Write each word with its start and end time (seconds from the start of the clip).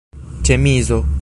ĉemizo 0.49 1.03